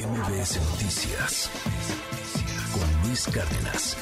[0.00, 1.50] MBS Noticias
[2.72, 3.98] con Luis Cárdenas.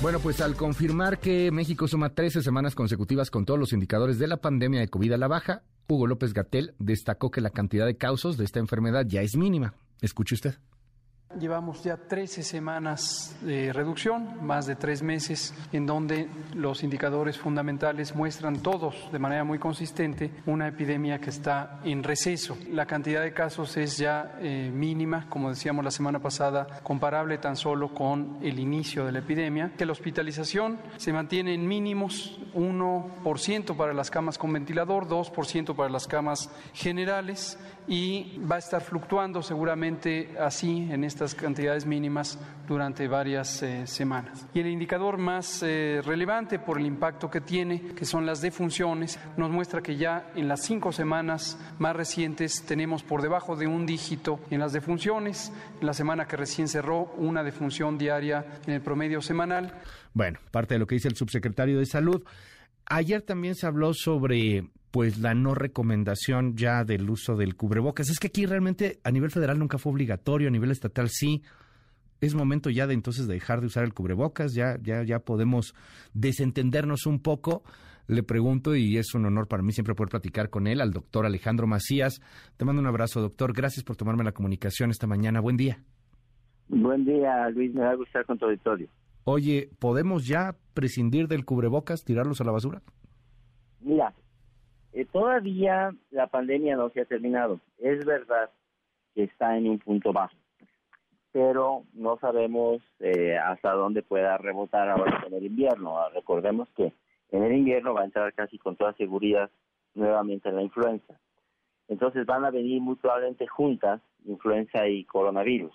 [0.00, 4.26] Bueno, pues al confirmar que México suma 13 semanas consecutivas con todos los indicadores de
[4.26, 7.96] la pandemia de COVID a la baja, Hugo López Gatel destacó que la cantidad de
[7.96, 9.74] casos de esta enfermedad ya es mínima.
[10.00, 10.56] Escuche usted.
[11.38, 18.14] Llevamos ya 13 semanas de reducción, más de tres meses, en donde los indicadores fundamentales
[18.14, 22.56] muestran todos de manera muy consistente una epidemia que está en receso.
[22.70, 27.56] La cantidad de casos es ya eh, mínima, como decíamos la semana pasada, comparable tan
[27.56, 29.72] solo con el inicio de la epidemia.
[29.76, 35.88] Que la hospitalización se mantiene en mínimos, 1% para las camas con ventilador, 2% para
[35.88, 37.58] las camas generales
[37.88, 44.46] y va a estar fluctuando seguramente así en esta cantidades mínimas durante varias eh, semanas.
[44.54, 49.18] Y el indicador más eh, relevante por el impacto que tiene, que son las defunciones,
[49.36, 53.86] nos muestra que ya en las cinco semanas más recientes tenemos por debajo de un
[53.86, 55.52] dígito en las defunciones.
[55.80, 59.80] En la semana que recién cerró, una defunción diaria en el promedio semanal.
[60.12, 62.24] Bueno, parte de lo que dice el subsecretario de Salud.
[62.86, 68.10] Ayer también se habló sobre pues la no recomendación ya del uso del cubrebocas.
[68.10, 71.42] Es que aquí realmente a nivel federal nunca fue obligatorio, a nivel estatal sí.
[72.20, 75.74] Es momento ya de entonces de dejar de usar el cubrebocas, ya ya ya podemos
[76.12, 77.64] desentendernos un poco.
[78.06, 81.24] Le pregunto y es un honor para mí siempre poder platicar con él, al doctor
[81.24, 82.20] Alejandro Macías.
[82.58, 83.54] Te mando un abrazo, doctor.
[83.54, 85.40] Gracias por tomarme la comunicación esta mañana.
[85.40, 85.82] Buen día.
[86.68, 87.72] Buen día, Luis.
[87.72, 88.88] Me va a gustar con tu auditorio.
[89.24, 92.82] Oye, ¿podemos ya prescindir del cubrebocas, tirarlos a la basura?
[93.80, 94.12] Mira,
[94.92, 97.60] eh, todavía la pandemia no se ha terminado.
[97.78, 98.50] Es verdad
[99.14, 100.34] que está en un punto bajo,
[101.32, 105.98] pero no sabemos eh, hasta dónde pueda rebotar ahora en el invierno.
[105.98, 106.92] Ah, recordemos que
[107.30, 109.50] en el invierno va a entrar casi con toda seguridad
[109.94, 111.18] nuevamente la influenza.
[111.88, 115.72] Entonces van a venir muy probablemente juntas influenza y coronavirus.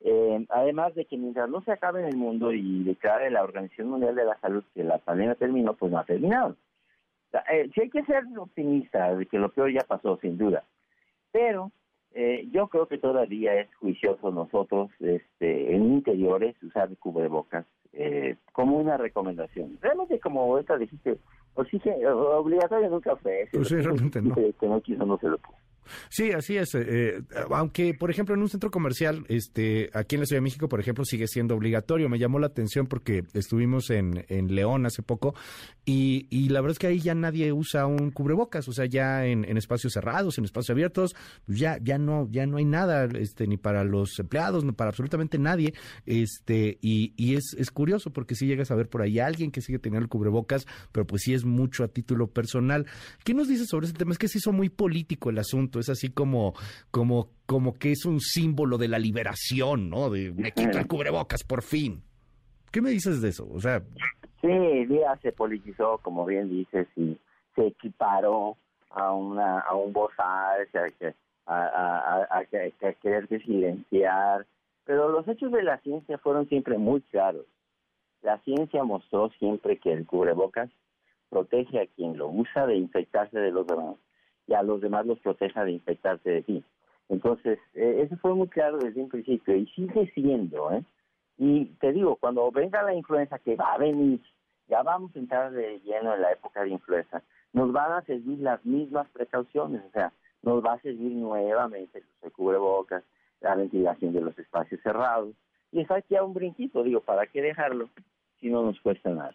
[0.00, 3.88] Eh, además de que mientras no se acabe en el mundo y declare la Organización
[3.88, 6.56] Mundial de la Salud que la pandemia terminó, pues no ha terminado.
[7.50, 10.64] Eh, sí hay que ser optimista de que lo peor ya pasó, sin duda.
[11.30, 11.72] Pero
[12.12, 18.78] eh, yo creo que todavía es juicioso nosotros este, en interiores usar cubrebocas eh, como
[18.78, 19.78] una recomendación.
[19.80, 21.18] Realmente como esta dijiste,
[21.54, 23.48] obligatorio nunca fue.
[23.52, 24.34] Pues sí, realmente no.
[24.34, 25.61] Que no quiso no se lo puso.
[26.08, 26.74] Sí, así es.
[26.74, 30.44] Eh, eh, aunque, por ejemplo, en un centro comercial, este, aquí en la Ciudad de
[30.44, 32.08] México, por ejemplo, sigue siendo obligatorio.
[32.08, 35.34] Me llamó la atención porque estuvimos en, León hace poco
[35.84, 39.24] y, y, la verdad es que ahí ya nadie usa un cubrebocas, o sea, ya
[39.24, 41.14] en, espacios cerrados, en espacios abiertos,
[41.46, 44.90] pues ya, ya no, ya no hay nada, este, ni para los empleados, ni para
[44.90, 45.74] absolutamente nadie,
[46.06, 49.50] este, y, y es, es curioso porque si llegas a ver por ahí a alguien
[49.50, 52.86] que sigue teniendo el cubrebocas, pero pues sí es mucho a título personal.
[53.24, 54.12] ¿Qué nos dices sobre ese tema?
[54.12, 56.54] Es que se hizo muy político el asunto es así como,
[56.90, 60.10] como, como que es un símbolo de la liberación, ¿no?
[60.10, 62.02] De me quito el cubrebocas por fin.
[62.70, 63.46] ¿Qué me dices de eso?
[63.52, 63.80] O sea,
[64.40, 67.18] sí, mira, se politizó, como bien dices, y
[67.54, 68.56] se equiparó
[68.90, 74.46] a una a un bozal, a, a, a, a, querer silenciar,
[74.84, 77.46] pero los hechos de la ciencia fueron siempre muy claros.
[78.22, 80.70] La ciencia mostró siempre que el cubrebocas
[81.28, 83.96] protege a quien lo usa de infectarse de los demás
[84.46, 86.64] y a los demás los proteja de infectarse de ti.
[87.08, 90.82] Entonces, eh, eso fue muy claro desde un principio y sigue siendo, ¿eh?
[91.38, 94.20] Y te digo, cuando venga la influenza, que va a venir,
[94.68, 97.22] ya vamos a entrar de lleno en la época de influenza,
[97.52, 102.32] nos van a servir las mismas precauciones, o sea, nos va a servir nuevamente el
[102.32, 103.04] cubrebocas,
[103.40, 105.34] la ventilación de los espacios cerrados,
[105.72, 107.88] y es aquí a un brinquito, digo, ¿para qué dejarlo
[108.40, 109.34] si no nos cuesta nada?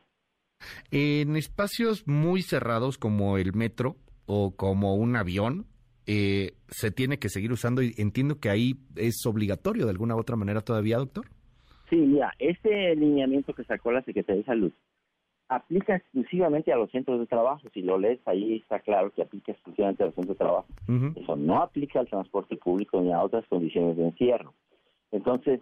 [0.91, 3.95] En espacios muy cerrados como el metro,
[4.27, 5.65] o como un avión,
[6.05, 10.19] eh, se tiene que seguir usando y entiendo que ahí es obligatorio de alguna u
[10.19, 11.25] otra manera todavía, doctor.
[11.89, 14.71] Sí, mira, este lineamiento que sacó la Secretaría de Salud
[15.49, 17.61] aplica exclusivamente a los centros de trabajo.
[17.73, 20.67] Si lo lees ahí está claro que aplica exclusivamente a los centros de trabajo.
[21.15, 24.53] Eso no aplica al transporte público ni a otras condiciones de encierro.
[25.11, 25.61] Entonces,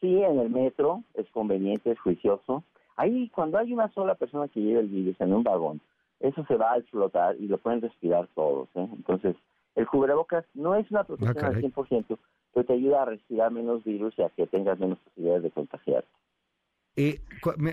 [0.00, 2.62] sí, en el metro es conveniente, es juicioso.
[2.96, 5.80] Ahí, cuando hay una sola persona que lleva el virus en un vagón,
[6.22, 8.68] eso se va a explotar y lo pueden respirar todos.
[8.74, 8.88] ¿eh?
[8.92, 9.36] Entonces,
[9.74, 12.18] el cubrebocas no es una protección ah, al 100%,
[12.54, 16.08] pero te ayuda a respirar menos virus y a que tengas menos posibilidades de contagiarte.
[16.94, 17.22] Eh,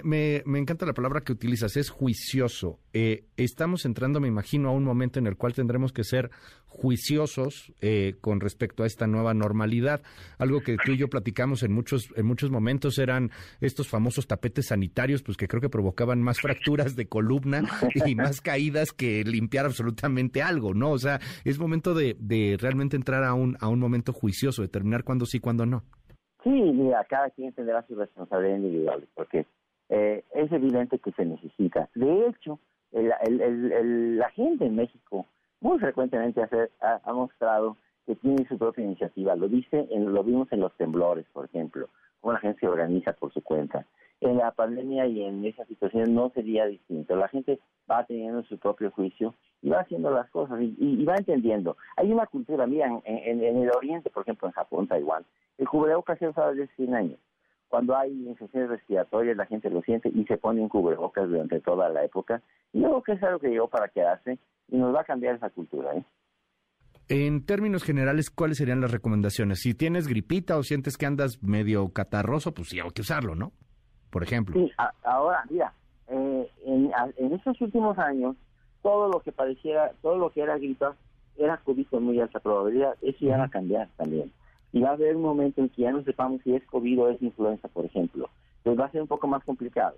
[0.05, 2.79] me, encanta la palabra que utilizas, es juicioso.
[2.93, 6.31] Eh, estamos entrando, me imagino, a un momento en el cual tendremos que ser
[6.67, 10.01] juiciosos eh, con respecto a esta nueva normalidad.
[10.37, 13.29] Algo que tú y yo platicamos en muchos, en muchos momentos eran
[13.59, 17.63] estos famosos tapetes sanitarios, pues que creo que provocaban más fracturas de columna
[18.07, 20.91] y más caídas que limpiar absolutamente algo, ¿no?
[20.91, 22.15] O sea, es momento de,
[22.57, 25.83] realmente entrar a un, a un momento juicioso, determinar cuándo sí, cuándo no.
[26.43, 29.45] Sí, mira, cada quien tendrá su responsabilidad individual, porque
[29.89, 31.89] eh, es evidente que se necesita.
[31.95, 32.59] De hecho,
[32.91, 35.25] la gente en México
[35.61, 36.41] muy frecuentemente
[36.81, 37.75] ha, mostrado
[38.05, 39.35] que tiene su propia iniciativa.
[39.35, 41.89] Lo dice, en, lo vimos en los temblores, por ejemplo,
[42.21, 43.85] cómo la gente se organiza por su cuenta.
[44.21, 47.15] En la pandemia y en esa situación no sería distinto.
[47.15, 47.59] La gente
[47.89, 51.77] va teniendo su propio juicio y va haciendo las cosas y, va entendiendo.
[51.95, 55.25] Hay una cultura, mira, en, en, el Oriente, por ejemplo, en Japón, Taiwán,
[55.59, 57.19] el cubrebocas se ha usado desde 100 años.
[57.67, 61.89] Cuando hay infecciones respiratorias, la gente lo siente y se pone un cubrebocas durante toda
[61.89, 62.41] la época.
[62.73, 64.39] Y luego que es algo que llegó para quedarse
[64.69, 65.93] y nos va a cambiar esa cultura.
[65.95, 66.03] ¿eh?
[67.09, 69.59] En términos generales, ¿cuáles serían las recomendaciones?
[69.59, 73.51] Si tienes gripita o sientes que andas medio catarroso, pues sí hay que usarlo, ¿no?
[74.09, 74.55] Por ejemplo.
[74.55, 74.71] Sí,
[75.03, 75.73] ahora, mira,
[76.07, 78.35] eh, en, en estos últimos años,
[78.81, 80.95] todo lo que pareciera, todo lo que era gripa,
[81.37, 82.95] era COVID con muy alta probabilidad.
[83.01, 84.31] Eso ya va a cambiar también
[84.71, 87.09] y va a haber un momento en que ya no sepamos si es COVID o
[87.09, 88.29] es influenza, por ejemplo.
[88.63, 89.95] Pues va a ser un poco más complicado.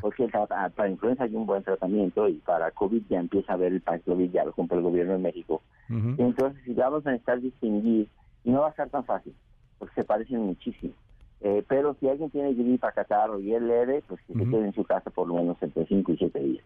[0.00, 3.82] Porque para influenza hay un buen tratamiento y para COVID ya empieza a haber el
[3.82, 5.62] COVID, ya lo cumple el gobierno de México.
[5.88, 8.08] Entonces, si vamos a necesitar distinguir,
[8.44, 9.34] y no va a ser tan fácil,
[9.78, 10.94] porque se parecen muchísimo.
[11.40, 14.72] Eh, pero si alguien tiene gripa, catarro y es leve, pues que se quede en
[14.72, 16.64] su casa por lo menos entre 5 y 7 días.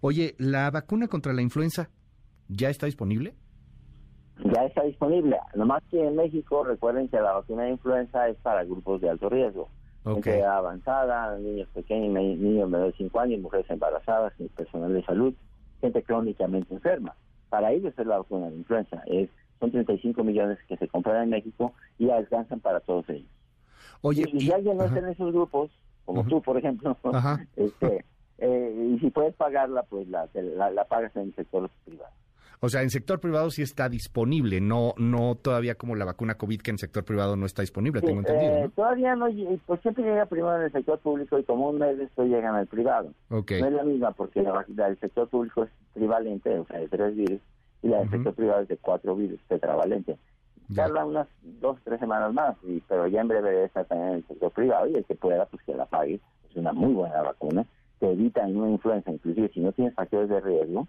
[0.00, 1.90] Oye, ¿la vacuna contra la influenza
[2.48, 3.34] ya está disponible?
[4.42, 5.38] Ya está disponible.
[5.54, 9.28] Nomás que en México, recuerden que la vacuna de influenza es para grupos de alto
[9.28, 9.68] riesgo.
[10.04, 15.34] Gente avanzada, niños pequeños, niños menores de 5 años, mujeres embarazadas, personal de salud,
[15.80, 17.14] gente crónicamente enferma.
[17.48, 19.02] Para ellos es la vacuna de influenza.
[19.06, 23.30] Es, son 35 millones que se compran en México y alcanzan para todos ellos.
[24.02, 25.70] Oye, y, si alguien no está en esos grupos,
[26.04, 26.98] como tú, por ejemplo,
[27.56, 28.04] este,
[28.38, 32.12] eh, y si puedes pagarla, pues la, la pagas en el sector privado.
[32.64, 36.62] O sea, en sector privado sí está disponible, no no todavía como la vacuna COVID
[36.62, 38.52] que en sector privado no está disponible, tengo entendido.
[38.56, 39.26] Eh, todavía no,
[39.66, 42.56] pues siempre llega primero en el sector público y como un mes después llega en
[42.56, 43.12] el privado.
[43.28, 43.60] Okay.
[43.60, 47.14] No es la misma porque la, del sector público es trivalente, o sea, de tres
[47.14, 47.40] virus,
[47.82, 50.16] y la del sector privado es de cuatro virus, tetravalente.
[50.74, 54.26] Tarda unas dos, tres semanas más, y, pero ya en breve está también en el
[54.26, 56.18] sector privado y el que pueda, pues que la pague.
[56.48, 57.66] Es una muy buena vacuna,
[57.98, 60.88] te evita una influenza, inclusive si no tienes factores de riesgo,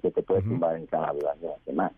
[0.00, 1.92] que te puede tumbar en cama durante una semana.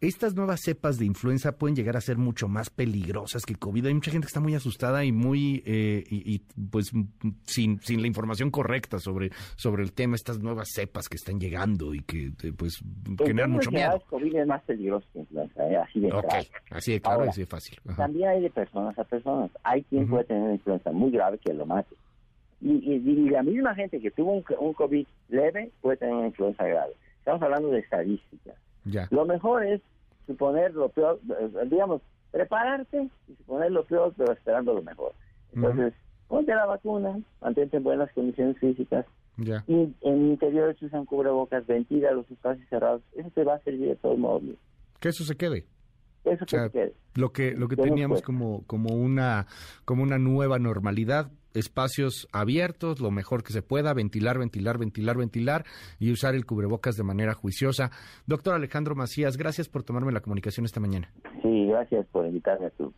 [0.00, 3.86] Estas nuevas cepas de influenza pueden llegar a ser mucho más peligrosas que COVID.
[3.86, 6.40] Hay mucha gente que está muy asustada y muy, eh, y,
[6.70, 6.90] pues,
[7.44, 11.94] sin, sin la información correcta sobre, sobre el tema, estas nuevas cepas que están llegando
[11.94, 12.82] y que, eh, pues,
[13.24, 14.02] generan mucho miedo.
[14.10, 16.48] COVID es más peligroso que influenza, eh, así de okay.
[16.70, 17.78] Así de claro, así de fácil.
[17.96, 19.50] También hay de personas a personas.
[19.62, 21.94] Hay quien puede tener una influenza muy grave que lo mate.
[22.60, 26.94] Y, la misma gente que tuvo un, un COVID leve puede tener una influenza grave.
[27.24, 28.54] Estamos hablando de estadísticas.
[29.10, 29.80] Lo mejor es
[30.26, 35.12] suponer lo peor, eh, digamos, prepararte y suponer lo peor, pero esperando lo mejor.
[35.54, 35.94] Entonces,
[36.28, 39.06] ponte la vacuna, mantente en buenas condiciones físicas.
[39.38, 43.00] Y en interiores usan cubrebocas, ventila los espacios cerrados.
[43.14, 44.42] Eso te va a servir de todo modo.
[45.00, 45.64] Que eso se quede.
[46.24, 46.92] Eso se quede.
[47.14, 49.46] Lo que, lo que teníamos como, como, una,
[49.86, 55.64] como una nueva normalidad, espacios abiertos, lo mejor que se pueda, ventilar, ventilar, ventilar, ventilar
[55.98, 57.90] y usar el cubrebocas de manera juiciosa.
[58.26, 61.10] Doctor Alejandro Macías, gracias por tomarme la comunicación esta mañana.
[61.42, 62.92] Sí, gracias por invitarme a tu,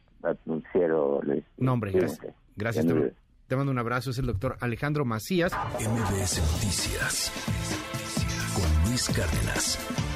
[0.47, 1.44] noticiero, Luis.
[1.58, 2.35] No, hombre, gracias.
[2.57, 2.87] Gracias.
[3.47, 4.11] Te, mando un abrazo.
[4.11, 5.52] Es el doctor Alejandro Macías.
[5.75, 7.33] MBS Noticias
[8.54, 10.15] con Luis Cárdenas.